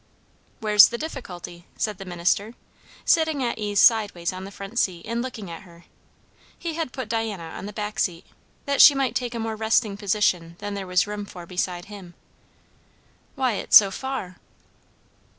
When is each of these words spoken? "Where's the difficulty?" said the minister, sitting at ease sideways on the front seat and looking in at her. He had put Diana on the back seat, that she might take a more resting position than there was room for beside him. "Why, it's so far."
"Where's 0.61 0.87
the 0.89 0.97
difficulty?" 0.97 1.67
said 1.77 1.99
the 1.99 2.05
minister, 2.05 2.55
sitting 3.05 3.43
at 3.43 3.59
ease 3.59 3.79
sideways 3.79 4.33
on 4.33 4.45
the 4.45 4.49
front 4.51 4.79
seat 4.79 5.05
and 5.05 5.21
looking 5.21 5.47
in 5.49 5.53
at 5.57 5.61
her. 5.61 5.85
He 6.57 6.73
had 6.73 6.91
put 6.91 7.07
Diana 7.07 7.43
on 7.55 7.67
the 7.67 7.71
back 7.71 7.99
seat, 7.99 8.25
that 8.65 8.81
she 8.81 8.95
might 8.95 9.13
take 9.13 9.35
a 9.35 9.39
more 9.39 9.55
resting 9.55 9.95
position 9.97 10.55
than 10.57 10.73
there 10.73 10.87
was 10.87 11.05
room 11.05 11.27
for 11.27 11.45
beside 11.45 11.85
him. 11.85 12.15
"Why, 13.35 13.51
it's 13.53 13.77
so 13.77 13.91
far." 13.91 14.37